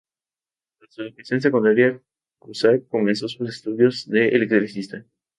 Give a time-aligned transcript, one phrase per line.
[0.79, 2.01] Tras su educación secundaria,
[2.39, 5.05] Cusack comenzó sus estudios de electricista.